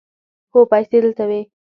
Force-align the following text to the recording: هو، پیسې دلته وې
هو، 0.53 0.59
پیسې 0.71 0.97
دلته 1.03 1.23
وې 1.29 1.41